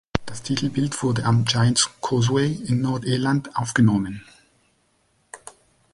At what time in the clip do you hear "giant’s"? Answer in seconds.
1.45-1.87